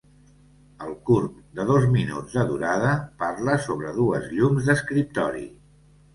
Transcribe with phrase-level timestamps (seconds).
[0.85, 5.47] El curt, de dos minuts de durada, parla sobre dues llums d’escriptori.